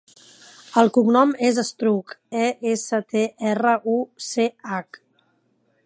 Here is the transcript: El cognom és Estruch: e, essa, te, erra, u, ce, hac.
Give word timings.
El 0.81 0.87
cognom 0.97 1.33
és 1.49 1.59
Estruch: 1.63 2.15
e, 2.47 2.49
essa, 2.73 3.03
te, 3.15 3.27
erra, 3.53 3.75
u, 3.97 4.03
ce, 4.31 4.49
hac. 4.73 5.01